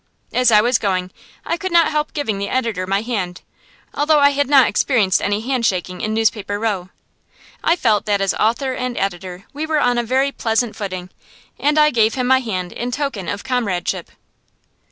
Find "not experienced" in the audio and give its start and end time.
4.49-5.21